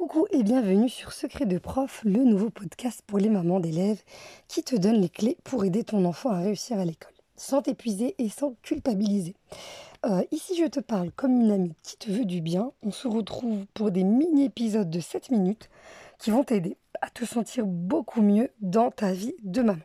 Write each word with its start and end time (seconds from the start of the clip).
Coucou 0.00 0.26
et 0.30 0.42
bienvenue 0.42 0.88
sur 0.88 1.12
Secret 1.12 1.44
de 1.44 1.58
Prof, 1.58 2.00
le 2.06 2.24
nouveau 2.24 2.48
podcast 2.48 3.02
pour 3.06 3.18
les 3.18 3.28
mamans 3.28 3.60
d'élèves 3.60 4.02
qui 4.48 4.62
te 4.62 4.74
donne 4.74 4.98
les 4.98 5.10
clés 5.10 5.36
pour 5.44 5.62
aider 5.66 5.84
ton 5.84 6.06
enfant 6.06 6.30
à 6.30 6.40
réussir 6.40 6.78
à 6.78 6.86
l'école, 6.86 7.12
sans 7.36 7.60
t'épuiser 7.60 8.14
et 8.16 8.30
sans 8.30 8.54
culpabiliser. 8.62 9.34
Euh, 10.06 10.22
ici, 10.30 10.56
je 10.58 10.64
te 10.64 10.80
parle 10.80 11.12
comme 11.12 11.38
une 11.38 11.50
amie 11.50 11.74
qui 11.82 11.98
te 11.98 12.10
veut 12.10 12.24
du 12.24 12.40
bien. 12.40 12.72
On 12.82 12.92
se 12.92 13.08
retrouve 13.08 13.66
pour 13.74 13.90
des 13.90 14.02
mini-épisodes 14.02 14.88
de 14.88 15.00
7 15.00 15.32
minutes 15.32 15.68
qui 16.18 16.30
vont 16.30 16.44
t'aider 16.44 16.78
à 17.02 17.10
te 17.10 17.26
sentir 17.26 17.66
beaucoup 17.66 18.22
mieux 18.22 18.48
dans 18.62 18.90
ta 18.90 19.12
vie 19.12 19.34
de 19.42 19.60
maman. 19.60 19.84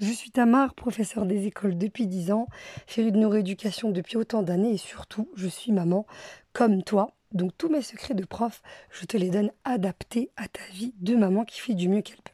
Je 0.00 0.10
suis 0.10 0.32
Tamar, 0.32 0.74
professeure 0.74 1.24
des 1.24 1.46
écoles 1.46 1.78
depuis 1.78 2.08
10 2.08 2.32
ans, 2.32 2.48
chérie 2.88 3.12
de 3.12 3.18
neuroéducation 3.18 3.90
depuis 3.92 4.16
autant 4.16 4.42
d'années 4.42 4.72
et 4.72 4.78
surtout, 4.78 5.28
je 5.36 5.46
suis 5.46 5.70
maman 5.70 6.04
comme 6.52 6.82
toi 6.82 7.14
donc 7.34 7.52
tous 7.56 7.68
mes 7.68 7.82
secrets 7.82 8.14
de 8.14 8.24
prof, 8.24 8.62
je 8.90 9.04
te 9.06 9.16
les 9.16 9.30
donne 9.30 9.50
adaptés 9.64 10.30
à 10.36 10.48
ta 10.48 10.62
vie 10.72 10.94
de 11.00 11.16
maman 11.16 11.44
qui 11.44 11.60
fait 11.60 11.74
du 11.74 11.88
mieux 11.88 12.02
qu'elle 12.02 12.16
peut. 12.16 12.32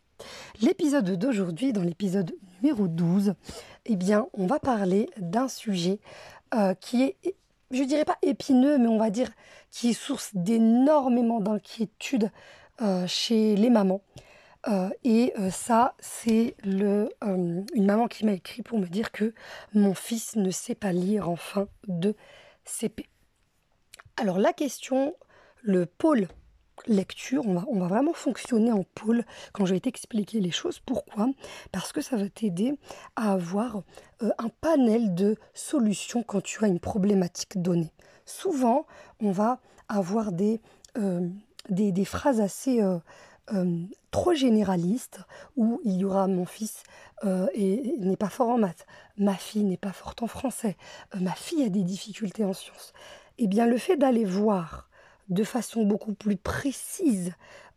L'épisode 0.60 1.16
d'aujourd'hui, 1.16 1.72
dans 1.72 1.82
l'épisode 1.82 2.34
numéro 2.60 2.88
12, 2.88 3.34
eh 3.86 3.96
bien, 3.96 4.26
on 4.34 4.46
va 4.46 4.58
parler 4.58 5.08
d'un 5.16 5.48
sujet 5.48 6.00
euh, 6.54 6.74
qui 6.74 7.02
est, 7.02 7.34
je 7.70 7.82
dirais 7.84 8.04
pas 8.04 8.18
épineux, 8.22 8.78
mais 8.78 8.88
on 8.88 8.98
va 8.98 9.10
dire 9.10 9.30
qui 9.70 9.90
est 9.90 9.92
source 9.92 10.30
d'énormément 10.34 11.40
d'inquiétude 11.40 12.30
euh, 12.82 13.06
chez 13.06 13.54
les 13.54 13.70
mamans. 13.70 14.02
Euh, 14.66 14.88
et 15.04 15.32
ça, 15.50 15.94
c'est 16.00 16.56
une 16.64 17.64
maman 17.76 18.08
qui 18.08 18.26
m'a 18.26 18.32
écrit 18.32 18.62
pour 18.62 18.78
me 18.78 18.86
dire 18.86 19.12
que 19.12 19.32
mon 19.72 19.94
fils 19.94 20.34
ne 20.34 20.50
sait 20.50 20.74
pas 20.74 20.92
lire 20.92 21.30
en 21.30 21.36
fin 21.36 21.68
de 21.86 22.16
CP. 22.64 23.08
Alors 24.20 24.38
la 24.38 24.52
question, 24.52 25.14
le 25.62 25.86
pôle 25.86 26.26
lecture, 26.88 27.46
on 27.46 27.54
va, 27.54 27.86
vraiment 27.86 28.12
fonctionner 28.12 28.72
en 28.72 28.82
pôle 28.82 29.24
quand 29.52 29.64
je 29.64 29.74
vais 29.74 29.80
t'expliquer 29.80 30.40
les 30.40 30.50
choses. 30.50 30.80
Pourquoi? 30.80 31.28
Parce 31.70 31.92
que 31.92 32.00
ça 32.00 32.16
va 32.16 32.28
t'aider 32.28 32.74
à 33.14 33.32
avoir 33.32 33.82
euh, 34.22 34.30
un 34.38 34.48
panel 34.60 35.14
de 35.14 35.36
solutions 35.54 36.24
quand 36.24 36.40
tu 36.40 36.64
as 36.64 36.68
une 36.68 36.80
problématique 36.80 37.62
donnée. 37.62 37.92
Souvent, 38.24 38.86
on 39.20 39.30
va 39.30 39.60
avoir 39.88 40.32
des, 40.32 40.60
euh, 40.96 41.28
phrases 42.04 42.40
assez... 42.40 42.82
Euh, 42.82 42.98
trop 44.10 44.34
généralistes 44.34 45.20
où 45.56 45.80
il 45.82 45.96
y 45.96 46.04
aura 46.04 46.26
mon 46.26 46.44
fils 46.44 46.82
et, 47.54 47.94
n'est 47.98 48.18
pas 48.18 48.28
fort 48.28 48.50
en 48.50 48.58
maths, 48.58 48.86
ma 49.16 49.32
fille 49.32 49.64
n'est 49.64 49.78
pas 49.78 49.92
forte 49.92 50.22
en 50.22 50.26
français, 50.26 50.76
ma 51.18 51.32
fille 51.32 51.64
a 51.64 51.70
des 51.70 51.82
difficultés 51.82 52.44
en 52.44 52.52
sciences 52.52 52.92
eh 53.38 53.46
bien 53.46 53.66
le 53.66 53.78
fait 53.78 53.96
d'aller 53.96 54.24
voir 54.24 54.88
de 55.28 55.44
façon 55.44 55.84
beaucoup 55.84 56.14
plus 56.14 56.36
précise 56.36 57.32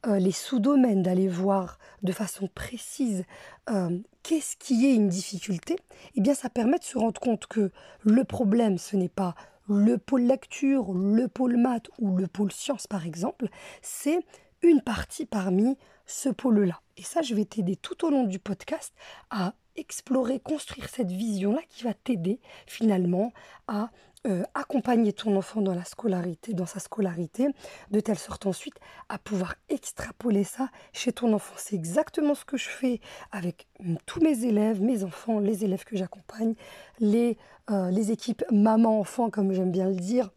euh, 0.07 0.17
les 0.17 0.31
sous-domaines, 0.31 1.03
d'aller 1.03 1.27
voir 1.27 1.77
de 2.01 2.11
façon 2.11 2.49
précise 2.53 3.23
euh, 3.69 3.99
qu'est-ce 4.23 4.55
qui 4.57 4.87
est 4.87 4.95
une 4.95 5.09
difficulté, 5.09 5.75
eh 6.15 6.21
bien 6.21 6.33
ça 6.33 6.49
permet 6.49 6.79
de 6.79 6.83
se 6.83 6.97
rendre 6.97 7.19
compte 7.21 7.45
que 7.45 7.71
le 8.03 8.23
problème, 8.23 8.77
ce 8.77 8.95
n'est 8.95 9.09
pas 9.09 9.35
le 9.69 9.97
pôle 9.97 10.23
lecture, 10.23 10.93
le 10.93 11.27
pôle 11.27 11.57
maths 11.57 11.89
ou 11.99 12.17
le 12.17 12.27
pôle 12.27 12.51
sciences 12.51 12.87
par 12.87 13.05
exemple, 13.05 13.47
c'est 13.81 14.19
une 14.63 14.81
partie 14.81 15.25
parmi 15.25 15.77
ce 16.05 16.29
pôle-là. 16.29 16.81
Et 16.97 17.03
ça, 17.03 17.21
je 17.21 17.35
vais 17.35 17.45
t'aider 17.45 17.75
tout 17.75 18.05
au 18.05 18.09
long 18.09 18.23
du 18.23 18.39
podcast 18.39 18.93
à 19.29 19.53
explorer, 19.75 20.39
construire 20.39 20.89
cette 20.89 21.11
vision-là 21.11 21.61
qui 21.69 21.83
va 21.83 21.94
t'aider 21.94 22.39
finalement 22.67 23.31
à 23.67 23.89
euh, 24.28 24.44
accompagner 24.53 25.13
ton 25.13 25.36
enfant 25.36 25.61
dans 25.61 25.73
la 25.73 25.83
scolarité, 25.83 26.53
dans 26.53 26.67
sa 26.67 26.80
scolarité, 26.80 27.47
de 27.89 28.00
telle 28.00 28.19
sorte 28.19 28.45
ensuite 28.45 28.75
à 29.09 29.17
pouvoir 29.17 29.55
extrapoler 29.67 30.44
ça 30.44 30.69
chez 30.94 31.11
ton 31.11 31.33
enfant. 31.33 31.55
C'est 31.58 31.75
exactement 31.75 32.36
ce 32.36 32.45
que 32.45 32.55
je 32.55 32.69
fais 32.69 33.02
avec 33.31 33.67
mm, 33.80 33.95
tous 34.05 34.19
mes 34.22 34.45
élèves, 34.45 34.80
mes 34.80 35.03
enfants, 35.03 35.39
les 35.39 35.63
élèves 35.63 35.85
que 35.85 35.97
j'accompagne, 35.97 36.53
les, 37.00 37.35
euh, 37.72 37.90
équipes 37.91 38.44
maman-enfant, 38.51 39.31
comme 39.31 39.53
j'aime 39.53 39.72
bien 39.72 39.90
le 39.90 39.95
dire, 39.95 40.29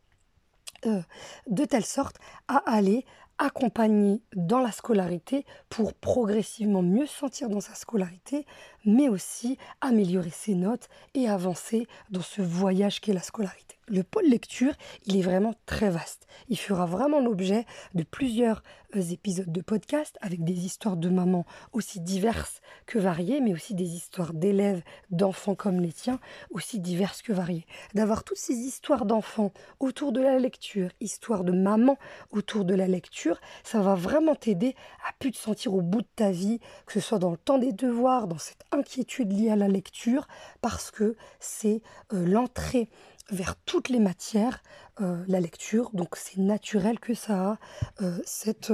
euh, 0.87 1.03
de 1.47 1.67
telle 1.67 1.85
sorte 1.85 2.17
à 2.49 2.63
aller 2.67 3.05
accompagner 3.39 4.23
dans 4.35 4.61
la 4.61 4.73
scolarité 4.73 5.45
pour 5.69 5.95
progressivement 5.95 6.83
mieux 6.83 7.07
se 7.07 7.19
sentir 7.19 7.49
dans 7.49 7.61
sa 7.61 7.75
scolarité, 7.75 8.47
mais 8.85 9.09
aussi 9.09 9.59
améliorer 9.81 10.31
ses 10.31 10.55
notes 10.55 10.89
et 11.15 11.29
avancer 11.29 11.87
dans 12.11 12.23
ce 12.23 12.43
voyage 12.43 13.01
qu'est 13.01 13.13
la 13.13 13.21
scolarité. 13.21 13.75
Le 13.87 14.03
pôle 14.03 14.25
lecture, 14.25 14.73
il 15.05 15.19
est 15.19 15.23
vraiment 15.23 15.53
très 15.67 15.91
vaste. 15.91 16.27
Il 16.49 16.59
fera 16.59 16.87
vraiment 16.87 17.21
l'objet 17.21 17.67
de 17.93 18.03
plusieurs 18.03 18.63
euh, 18.97 19.01
épisodes 19.01 19.53
de 19.53 19.61
podcast 19.61 20.17
avec 20.23 20.43
des 20.43 20.65
histoires 20.65 20.97
de 20.97 21.11
mamans 21.11 21.45
aussi 21.73 22.01
diverses 22.01 22.63
que 22.87 22.99
variées, 22.99 23.43
mais 23.43 23.53
aussi 23.53 23.75
des 23.75 23.95
histoires 23.95 24.33
d'élèves, 24.33 24.83
d'enfants 25.11 25.55
comme 25.55 25.81
les 25.81 25.93
tiens, 25.93 26.19
aussi 26.51 26.81
diverses 26.81 27.21
que 27.21 27.35
variées. 27.35 27.67
D'avoir 27.93 28.25
toutes 28.25 28.39
ces 28.39 28.55
histoires 28.55 29.05
d'enfants 29.05 29.53
autour 29.81 30.13
de 30.13 30.23
la 30.23 30.39
lecture, 30.39 30.89
histoires 31.01 31.45
de 31.45 31.53
mamans 31.53 31.99
autour 32.31 32.65
de 32.65 32.75
la 32.75 32.87
lecture, 32.87 33.15
ça 33.63 33.81
va 33.81 33.95
vraiment 33.95 34.35
t'aider 34.35 34.75
à 35.09 35.13
plus 35.19 35.33
te 35.33 35.39
sentir 35.39 35.75
au 35.75 35.83
bout 35.83 36.03
de 36.03 36.09
ta 36.17 36.31
vie, 36.31 36.61
que 36.87 36.93
ce 36.93 37.01
soit 37.01 37.19
dans 37.19 37.31
le 37.31 37.37
temps 37.37 37.59
des 37.59 37.73
devoirs, 37.73 38.27
dans 38.27 38.39
cette 38.39 38.65
inquiétude 38.73 39.33
liée 39.33 39.51
à 39.51 39.57
la 39.57 39.69
lecture, 39.69 40.27
parce 40.61 40.91
que 40.91 41.17
c'est 41.41 41.83
euh, 42.13 42.27
l'entrée 42.27 42.89
vers 43.31 43.57
toutes 43.57 43.89
les 43.89 44.01
matières, 44.01 44.63
euh, 45.01 45.25
la 45.29 45.41
lecture. 45.41 45.91
Donc 45.93 46.17
c'est 46.17 46.39
naturel 46.39 47.01
que 47.01 47.15
ça 47.15 47.53
a 47.53 47.59
euh, 48.03 48.19
cette, 48.25 48.73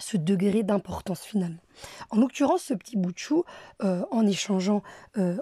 ce 0.00 0.16
degré 0.16 0.62
d'importance 0.62 1.22
finalement. 1.22 1.60
En 2.10 2.18
l'occurrence, 2.18 2.62
ce 2.62 2.74
petit 2.74 2.96
bout 2.96 3.12
de 3.12 3.18
chou, 3.18 3.44
en 3.80 4.26
échangeant 4.26 4.82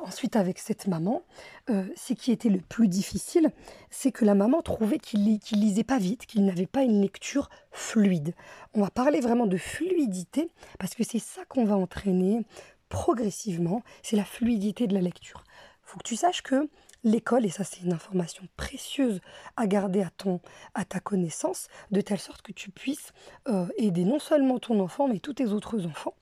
ensuite 0.02 0.36
avec 0.36 0.58
cette 0.58 0.86
maman, 0.86 1.22
ce 1.68 2.12
qui 2.12 2.32
était 2.32 2.48
le 2.48 2.60
plus 2.60 2.88
difficile, 2.88 3.50
c'est 3.90 4.12
que 4.12 4.24
la 4.24 4.34
maman 4.34 4.60
trouvait 4.62 4.98
qu'il 4.98 5.24
ne 5.24 5.38
lisait 5.56 5.84
pas 5.84 5.98
vite, 5.98 6.26
qu'il 6.26 6.44
n'avait 6.44 6.66
pas 6.66 6.82
une 6.82 7.00
lecture 7.00 7.48
fluide. 7.72 8.34
On 8.74 8.82
va 8.82 8.90
parler 8.90 9.20
vraiment 9.20 9.46
de 9.46 9.56
fluidité, 9.56 10.50
parce 10.78 10.94
que 10.94 11.04
c'est 11.04 11.18
ça 11.18 11.44
qu'on 11.46 11.64
va 11.64 11.76
entraîner 11.76 12.42
progressivement, 12.88 13.82
c'est 14.02 14.16
la 14.16 14.24
fluidité 14.24 14.86
de 14.86 14.94
la 14.94 15.00
lecture. 15.00 15.44
Faut 15.82 15.98
que 15.98 16.08
tu 16.08 16.16
saches 16.16 16.42
que 16.42 16.68
l'école, 17.04 17.46
et 17.46 17.50
ça 17.50 17.64
c'est 17.64 17.80
une 17.80 17.92
information 17.92 18.44
précieuse 18.56 19.20
à 19.56 19.66
garder 19.66 20.02
à, 20.02 20.10
ton, 20.10 20.40
à 20.74 20.84
ta 20.84 21.00
connaissance, 21.00 21.68
de 21.90 22.00
telle 22.00 22.18
sorte 22.18 22.42
que 22.42 22.52
tu 22.52 22.70
puisses 22.70 23.12
euh, 23.48 23.66
aider 23.76 24.04
non 24.04 24.18
seulement 24.18 24.58
ton 24.58 24.80
enfant, 24.80 25.08
mais 25.08 25.18
tous 25.18 25.34
tes 25.34 25.46
autres 25.46 25.86
enfants. 25.86 26.14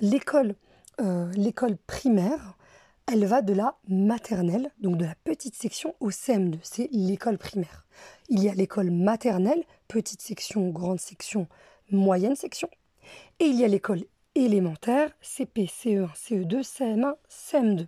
L'école, 0.00 0.54
euh, 1.00 1.30
l'école 1.32 1.76
primaire, 1.76 2.56
elle 3.12 3.24
va 3.24 3.42
de 3.42 3.52
la 3.52 3.76
maternelle, 3.88 4.70
donc 4.80 4.96
de 4.96 5.04
la 5.04 5.14
petite 5.24 5.56
section 5.56 5.94
au 6.00 6.10
CM2, 6.10 6.58
c'est 6.62 6.88
l'école 6.92 7.38
primaire. 7.38 7.86
Il 8.28 8.42
y 8.42 8.48
a 8.48 8.54
l'école 8.54 8.90
maternelle, 8.90 9.64
petite 9.88 10.22
section, 10.22 10.68
grande 10.68 11.00
section, 11.00 11.48
moyenne 11.90 12.36
section, 12.36 12.70
et 13.40 13.46
il 13.46 13.56
y 13.56 13.64
a 13.64 13.68
l'école 13.68 14.04
élémentaire, 14.34 15.10
CP, 15.20 15.66
CE1, 15.66 16.14
CE2, 16.14 16.62
CM1, 16.62 17.14
CM2. 17.28 17.86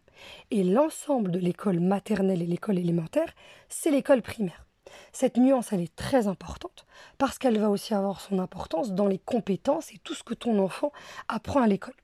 Et 0.50 0.64
l'ensemble 0.64 1.30
de 1.30 1.38
l'école 1.38 1.80
maternelle 1.80 2.42
et 2.42 2.46
l'école 2.46 2.78
élémentaire, 2.78 3.32
c'est 3.68 3.90
l'école 3.90 4.22
primaire. 4.22 4.66
Cette 5.12 5.36
nuance, 5.36 5.72
elle 5.72 5.80
est 5.80 5.96
très 5.96 6.26
importante 6.26 6.86
parce 7.18 7.38
qu'elle 7.38 7.58
va 7.58 7.70
aussi 7.70 7.94
avoir 7.94 8.20
son 8.20 8.38
importance 8.38 8.92
dans 8.92 9.06
les 9.06 9.18
compétences 9.18 9.92
et 9.92 9.98
tout 9.98 10.14
ce 10.14 10.22
que 10.22 10.34
ton 10.34 10.58
enfant 10.58 10.92
apprend 11.28 11.62
à 11.62 11.66
l'école. 11.66 11.94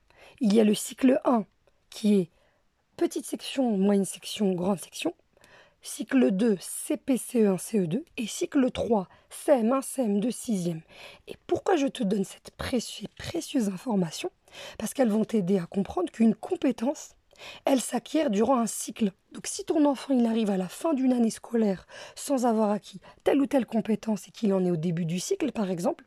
Il 0.41 0.53
y 0.53 0.59
a 0.59 0.63
le 0.63 0.73
cycle 0.73 1.19
1 1.25 1.45
qui 1.89 2.15
est 2.15 2.29
petite 2.97 3.25
section, 3.25 3.77
moyenne 3.77 4.05
section, 4.05 4.53
grande 4.53 4.79
section 4.79 5.13
cycle 5.81 6.31
2 6.31 6.55
CPCE1 6.55 7.57
CE2 7.57 8.03
et 8.17 8.27
cycle 8.27 8.69
3 8.71 9.07
CM1 9.31 9.81
CM2 9.81 10.29
6e. 10.29 10.81
Et 11.27 11.35
pourquoi 11.47 11.75
je 11.75 11.87
te 11.87 12.03
donne 12.03 12.25
cette 12.25 12.51
précieuse, 12.51 13.69
information? 13.69 14.31
Parce 14.77 14.93
qu'elles 14.93 15.09
vont 15.09 15.25
t'aider 15.25 15.57
à 15.57 15.65
comprendre 15.65 16.11
qu'une 16.11 16.35
compétence, 16.35 17.11
elle 17.65 17.79
s'acquiert 17.79 18.29
durant 18.29 18.59
un 18.59 18.65
cycle. 18.65 19.11
Donc 19.31 19.47
si 19.47 19.63
ton 19.63 19.85
enfant 19.85 20.25
arrive 20.25 20.49
à 20.49 20.57
la 20.57 20.67
fin 20.67 20.93
d'une 20.93 21.13
année 21.13 21.29
scolaire 21.29 21.87
sans 22.15 22.45
avoir 22.45 22.71
acquis 22.71 22.99
telle 23.23 23.39
ou 23.39 23.45
telle 23.45 23.65
compétence 23.65 24.27
et 24.27 24.31
qu'il 24.31 24.53
en 24.53 24.65
est 24.65 24.71
au 24.71 24.77
début 24.77 25.05
du 25.05 25.19
cycle 25.19 25.51
par 25.51 25.69
exemple, 25.71 26.05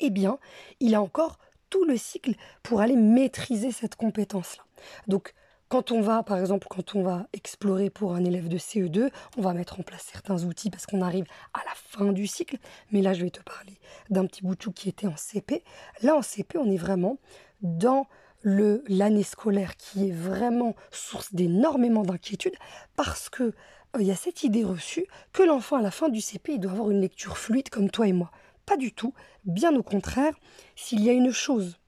eh 0.00 0.10
bien, 0.10 0.38
il 0.80 0.94
a 0.94 1.02
encore 1.02 1.38
tout 1.70 1.84
le 1.84 1.96
cycle 1.96 2.34
pour 2.62 2.80
aller 2.80 2.96
maîtriser 2.96 3.70
cette 3.70 3.94
compétence-là. 3.96 4.64
Donc 5.06 5.34
quand 5.72 5.90
on 5.90 6.02
va, 6.02 6.22
par 6.22 6.38
exemple, 6.38 6.66
quand 6.68 6.96
on 6.96 7.02
va 7.02 7.26
explorer 7.32 7.88
pour 7.88 8.14
un 8.14 8.22
élève 8.26 8.46
de 8.46 8.58
CE2, 8.58 9.10
on 9.38 9.40
va 9.40 9.54
mettre 9.54 9.80
en 9.80 9.82
place 9.82 10.06
certains 10.12 10.44
outils 10.44 10.68
parce 10.68 10.84
qu'on 10.84 11.00
arrive 11.00 11.24
à 11.54 11.60
la 11.60 11.72
fin 11.74 12.12
du 12.12 12.26
cycle. 12.26 12.58
Mais 12.90 13.00
là, 13.00 13.14
je 13.14 13.22
vais 13.22 13.30
te 13.30 13.40
parler 13.40 13.78
d'un 14.10 14.26
petit 14.26 14.42
bout 14.42 14.54
de 14.54 14.70
qui 14.70 14.90
était 14.90 15.06
en 15.06 15.16
CP. 15.16 15.64
Là, 16.02 16.14
en 16.14 16.20
CP, 16.20 16.58
on 16.58 16.70
est 16.70 16.76
vraiment 16.76 17.16
dans 17.62 18.06
le 18.42 18.84
l'année 18.86 19.22
scolaire 19.22 19.78
qui 19.78 20.10
est 20.10 20.12
vraiment 20.12 20.74
source 20.90 21.32
d'énormément 21.32 22.02
d'inquiétude 22.02 22.56
parce 22.94 23.30
que 23.30 23.44
euh, 23.44 23.52
il 23.98 24.06
y 24.06 24.10
a 24.10 24.16
cette 24.16 24.42
idée 24.42 24.64
reçue 24.64 25.06
que 25.32 25.42
l'enfant 25.42 25.76
à 25.76 25.80
la 25.80 25.90
fin 25.90 26.10
du 26.10 26.20
CP 26.20 26.54
il 26.54 26.60
doit 26.60 26.72
avoir 26.72 26.90
une 26.90 27.00
lecture 27.00 27.38
fluide 27.38 27.70
comme 27.70 27.88
toi 27.88 28.06
et 28.06 28.12
moi 28.12 28.30
Pas 28.66 28.76
du 28.76 28.92
tout. 28.92 29.14
Bien 29.46 29.74
au 29.74 29.82
contraire, 29.82 30.34
s'il 30.76 31.02
y 31.02 31.08
a 31.08 31.14
une 31.14 31.32
chose 31.32 31.78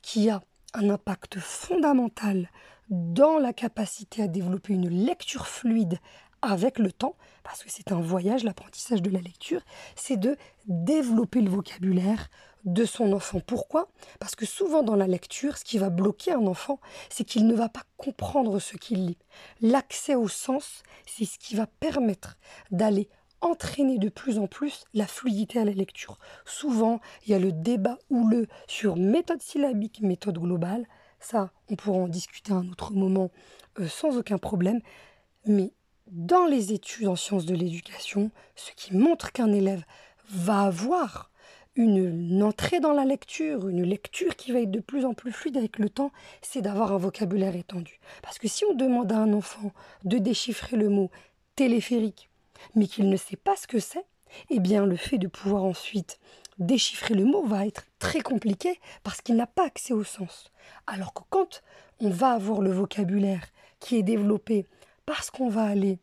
qui 0.00 0.30
a 0.30 0.42
un 0.74 0.90
impact 0.90 1.40
fondamental 1.40 2.48
dans 2.90 3.38
la 3.38 3.52
capacité 3.52 4.22
à 4.22 4.28
développer 4.28 4.74
une 4.74 4.88
lecture 4.88 5.46
fluide 5.46 5.98
avec 6.42 6.78
le 6.78 6.90
temps, 6.90 7.14
parce 7.44 7.62
que 7.62 7.70
c'est 7.70 7.92
un 7.92 8.00
voyage, 8.00 8.42
l'apprentissage 8.42 9.00
de 9.00 9.10
la 9.10 9.20
lecture, 9.20 9.62
c'est 9.94 10.16
de 10.16 10.36
développer 10.66 11.40
le 11.40 11.50
vocabulaire 11.50 12.28
de 12.64 12.84
son 12.84 13.12
enfant. 13.12 13.40
Pourquoi? 13.40 13.88
Parce 14.18 14.34
que 14.34 14.46
souvent 14.46 14.82
dans 14.82 14.96
la 14.96 15.06
lecture, 15.06 15.56
ce 15.56 15.64
qui 15.64 15.78
va 15.78 15.88
bloquer 15.88 16.32
un 16.32 16.46
enfant, 16.46 16.80
c'est 17.10 17.24
qu'il 17.24 17.46
ne 17.46 17.54
va 17.54 17.68
pas 17.68 17.82
comprendre 17.96 18.58
ce 18.58 18.76
qu'il 18.76 19.06
lit. 19.06 19.18
L'accès 19.60 20.14
au 20.14 20.28
sens, 20.28 20.82
c'est 21.06 21.24
ce 21.24 21.38
qui 21.38 21.54
va 21.54 21.66
permettre 21.66 22.36
d'aller 22.70 23.08
entraîner 23.40 23.98
de 23.98 24.08
plus 24.08 24.38
en 24.38 24.46
plus 24.46 24.84
la 24.94 25.06
fluidité 25.06 25.58
à 25.58 25.64
la 25.64 25.72
lecture. 25.72 26.18
Souvent, 26.44 27.00
il 27.26 27.32
y 27.32 27.34
a 27.34 27.38
le 27.38 27.52
débat 27.52 27.98
houleux 28.10 28.46
sur 28.68 28.96
méthode 28.96 29.42
syllabique, 29.42 30.00
méthode 30.00 30.38
globale. 30.38 30.86
Ça, 31.22 31.52
on 31.70 31.76
pourra 31.76 31.98
en 31.98 32.08
discuter 32.08 32.52
à 32.52 32.56
un 32.56 32.68
autre 32.68 32.92
moment 32.92 33.30
euh, 33.78 33.86
sans 33.86 34.18
aucun 34.18 34.38
problème. 34.38 34.80
Mais 35.46 35.72
dans 36.08 36.46
les 36.46 36.72
études 36.72 37.06
en 37.06 37.16
sciences 37.16 37.46
de 37.46 37.54
l'éducation, 37.54 38.32
ce 38.56 38.72
qui 38.72 38.94
montre 38.96 39.30
qu'un 39.30 39.52
élève 39.52 39.84
va 40.28 40.62
avoir 40.62 41.30
une, 41.76 42.42
entrée 42.42 42.80
dans 42.80 42.92
la 42.92 43.04
lecture, 43.04 43.68
une 43.68 43.84
lecture 43.84 44.34
qui 44.34 44.52
va 44.52 44.60
être 44.60 44.70
de 44.70 44.80
plus 44.80 45.04
en 45.06 45.14
plus 45.14 45.32
fluide 45.32 45.56
avec 45.56 45.78
le 45.78 45.88
temps, 45.88 46.10
c'est 46.42 46.60
d'avoir 46.60 46.92
un 46.92 46.98
vocabulaire 46.98 47.54
étendu. 47.54 48.00
Parce 48.20 48.38
que 48.38 48.48
si 48.48 48.64
on 48.64 48.74
demande 48.74 49.12
à 49.12 49.18
un 49.18 49.32
enfant 49.32 49.72
de 50.04 50.18
déchiffrer 50.18 50.76
le 50.76 50.88
mot 50.88 51.10
téléphérique, 51.54 52.30
mais 52.74 52.88
qu'il 52.88 53.08
ne 53.08 53.16
sait 53.16 53.36
pas 53.36 53.56
ce 53.56 53.68
que 53.68 53.78
c'est, 53.78 54.04
eh 54.50 54.58
bien 54.58 54.86
le 54.86 54.96
fait 54.96 55.18
de 55.18 55.28
pouvoir 55.28 55.62
ensuite 55.62 56.18
déchiffrer 56.58 57.14
le 57.14 57.24
mot 57.24 57.44
va 57.44 57.66
être 57.66 57.84
très 57.98 58.20
compliqué 58.20 58.80
parce 59.02 59.20
qu'il 59.20 59.36
n'a 59.36 59.46
pas 59.46 59.66
accès 59.66 59.94
au 59.94 60.04
sens. 60.04 60.50
Alors 60.86 61.14
que 61.14 61.22
quand 61.30 61.62
on 62.00 62.10
va 62.10 62.32
avoir 62.32 62.60
le 62.60 62.72
vocabulaire 62.72 63.46
qui 63.80 63.96
est 63.96 64.02
développé 64.02 64.66
parce 65.06 65.30
qu'on 65.30 65.48
va 65.48 65.64
aller 65.64 65.98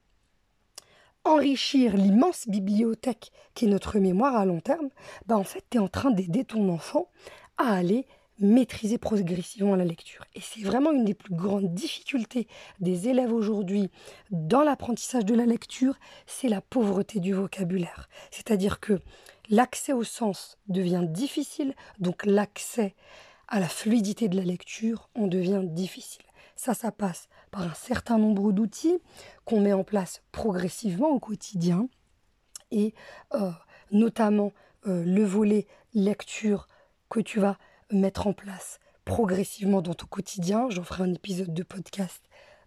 enrichir 1.25 1.95
l'immense 1.95 2.47
bibliothèque 2.47 3.31
qui 3.53 3.65
est 3.65 3.69
notre 3.69 3.99
mémoire 3.99 4.35
à 4.35 4.45
long 4.45 4.61
terme, 4.61 4.89
bah 5.25 5.37
en 5.37 5.43
fait, 5.43 5.63
tu 5.69 5.77
es 5.77 5.79
en 5.79 5.87
train 5.87 6.11
d'aider 6.11 6.45
ton 6.45 6.69
enfant 6.69 7.07
à 7.57 7.73
aller 7.73 8.05
maîtriser 8.39 8.97
progressivement 8.97 9.75
la 9.75 9.85
lecture. 9.85 10.25
Et 10.35 10.41
c'est 10.41 10.61
vraiment 10.61 10.91
une 10.91 11.05
des 11.05 11.13
plus 11.13 11.33
grandes 11.33 11.73
difficultés 11.73 12.47
des 12.79 13.09
élèves 13.09 13.33
aujourd'hui 13.33 13.91
dans 14.31 14.63
l'apprentissage 14.63 15.25
de 15.25 15.35
la 15.35 15.45
lecture, 15.45 15.95
c'est 16.25 16.49
la 16.49 16.61
pauvreté 16.61 17.19
du 17.19 17.33
vocabulaire. 17.33 18.09
C'est-à-dire 18.31 18.79
que 18.79 18.99
l'accès 19.49 19.93
au 19.93 20.03
sens 20.03 20.57
devient 20.67 21.05
difficile, 21.07 21.75
donc 21.99 22.25
l'accès 22.25 22.95
à 23.47 23.59
la 23.59 23.67
fluidité 23.67 24.29
de 24.29 24.37
la 24.37 24.43
lecture 24.43 25.09
en 25.15 25.27
devient 25.27 25.61
difficile. 25.63 26.23
Ça, 26.55 26.73
ça 26.73 26.91
passe 26.91 27.29
par 27.51 27.63
un 27.63 27.73
certain 27.73 28.17
nombre 28.17 28.51
d'outils 28.51 28.99
qu'on 29.45 29.61
met 29.61 29.73
en 29.73 29.83
place 29.83 30.21
progressivement 30.31 31.09
au 31.09 31.19
quotidien 31.19 31.87
et 32.71 32.93
euh, 33.33 33.51
notamment 33.91 34.51
euh, 34.87 35.03
le 35.03 35.23
volet 35.23 35.67
lecture 35.93 36.67
que 37.09 37.19
tu 37.19 37.39
vas 37.39 37.57
mettre 37.91 38.27
en 38.27 38.33
place 38.33 38.79
progressivement 39.05 39.81
dans 39.81 39.93
ton 39.93 40.07
quotidien. 40.07 40.69
J'en 40.69 40.83
ferai 40.83 41.03
un 41.03 41.13
épisode 41.13 41.53
de 41.53 41.63
podcast 41.63 42.23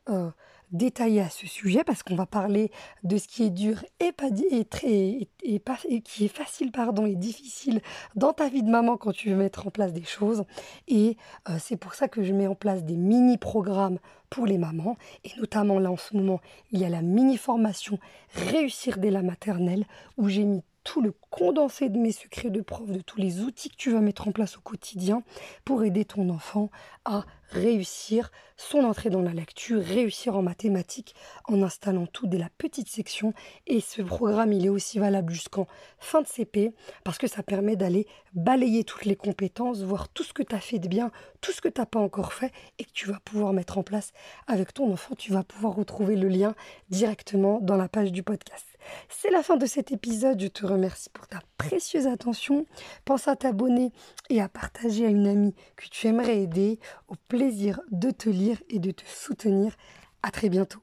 euh, 0.08 0.30
détaillé 0.72 1.20
à 1.20 1.28
ce 1.28 1.46
sujet 1.46 1.84
parce 1.84 2.02
qu'on 2.02 2.16
va 2.16 2.24
parler 2.24 2.70
de 3.04 3.18
ce 3.18 3.28
qui 3.28 3.44
est 3.44 3.50
dur 3.50 3.84
et 4.00 4.10
pas 4.10 4.30
et 4.50 4.64
très 4.64 5.28
et, 5.42 6.00
qui 6.02 6.24
est 6.24 6.34
facile 6.34 6.72
pardon 6.72 7.04
et 7.04 7.14
difficile 7.14 7.82
dans 8.16 8.32
ta 8.32 8.48
vie 8.48 8.62
de 8.62 8.70
maman 8.70 8.96
quand 8.96 9.12
tu 9.12 9.28
veux 9.28 9.36
mettre 9.36 9.66
en 9.66 9.70
place 9.70 9.92
des 9.92 10.02
choses 10.02 10.44
et 10.88 11.18
euh, 11.50 11.58
c'est 11.60 11.76
pour 11.76 11.92
ça 11.92 12.08
que 12.08 12.22
je 12.22 12.32
mets 12.32 12.46
en 12.46 12.54
place 12.54 12.84
des 12.84 12.96
mini 12.96 13.36
programmes 13.36 13.98
pour 14.30 14.46
les 14.46 14.56
mamans 14.56 14.96
et 15.24 15.38
notamment 15.38 15.78
là 15.78 15.92
en 15.92 15.98
ce 15.98 16.16
moment 16.16 16.40
il 16.70 16.80
y 16.80 16.86
a 16.86 16.88
la 16.88 17.02
mini 17.02 17.36
formation 17.36 17.98
réussir 18.34 18.96
dès 18.96 19.10
la 19.10 19.22
maternelle 19.22 19.84
où 20.16 20.30
j'ai 20.30 20.44
mis 20.44 20.62
tout 20.84 21.00
le 21.00 21.12
condensé 21.30 21.88
de 21.88 21.98
mes 21.98 22.12
secrets 22.12 22.50
de 22.50 22.60
prof, 22.60 22.90
de 22.90 23.00
tous 23.00 23.18
les 23.18 23.40
outils 23.40 23.70
que 23.70 23.76
tu 23.76 23.90
vas 23.90 24.00
mettre 24.00 24.28
en 24.28 24.32
place 24.32 24.56
au 24.56 24.60
quotidien 24.60 25.22
pour 25.64 25.84
aider 25.84 26.04
ton 26.04 26.28
enfant 26.28 26.70
à 27.04 27.24
réussir 27.52 28.30
son 28.56 28.84
entrée 28.84 29.10
dans 29.10 29.22
la 29.22 29.32
lecture, 29.32 29.82
réussir 29.82 30.36
en 30.36 30.42
mathématiques 30.42 31.14
en 31.44 31.62
installant 31.62 32.06
tout 32.06 32.26
dès 32.26 32.38
la 32.38 32.48
petite 32.58 32.88
section. 32.88 33.34
Et 33.66 33.80
ce 33.80 34.02
programme, 34.02 34.52
il 34.52 34.64
est 34.64 34.70
aussi 34.70 34.98
valable 34.98 35.32
jusqu'en 35.32 35.66
fin 35.98 36.22
de 36.22 36.26
CP 36.26 36.72
parce 37.04 37.18
que 37.18 37.26
ça 37.26 37.42
permet 37.42 37.76
d'aller 37.76 38.06
balayer 38.34 38.84
toutes 38.84 39.04
les 39.04 39.16
compétences, 39.16 39.82
voir 39.82 40.08
tout 40.08 40.22
ce 40.22 40.32
que 40.32 40.42
tu 40.42 40.54
as 40.54 40.60
fait 40.60 40.78
de 40.78 40.88
bien, 40.88 41.10
tout 41.40 41.52
ce 41.52 41.60
que 41.60 41.68
tu 41.68 41.80
n'as 41.80 41.86
pas 41.86 42.00
encore 42.00 42.32
fait 42.32 42.52
et 42.78 42.84
que 42.84 42.92
tu 42.92 43.08
vas 43.08 43.20
pouvoir 43.24 43.52
mettre 43.52 43.78
en 43.78 43.82
place 43.82 44.12
avec 44.46 44.72
ton 44.72 44.92
enfant. 44.92 45.14
Tu 45.16 45.32
vas 45.32 45.42
pouvoir 45.42 45.74
retrouver 45.74 46.16
le 46.16 46.28
lien 46.28 46.54
directement 46.88 47.58
dans 47.60 47.76
la 47.76 47.88
page 47.88 48.12
du 48.12 48.22
podcast. 48.22 48.66
C'est 49.08 49.30
la 49.30 49.42
fin 49.42 49.56
de 49.56 49.66
cet 49.66 49.92
épisode. 49.92 50.40
Je 50.40 50.48
te 50.48 50.66
remercie 50.72 51.10
pour 51.10 51.26
ta 51.26 51.40
précieuse 51.58 52.06
attention. 52.06 52.66
Pense 53.04 53.28
à 53.28 53.36
t'abonner 53.36 53.92
et 54.30 54.40
à 54.40 54.48
partager 54.48 55.06
à 55.06 55.10
une 55.10 55.26
amie 55.26 55.54
que 55.76 55.86
tu 55.88 56.06
aimerais 56.06 56.42
aider. 56.42 56.78
Au 57.08 57.14
plaisir 57.28 57.80
de 57.90 58.10
te 58.10 58.28
lire 58.28 58.62
et 58.68 58.78
de 58.78 58.90
te 58.90 59.04
soutenir. 59.06 59.74
À 60.22 60.30
très 60.30 60.48
bientôt. 60.48 60.80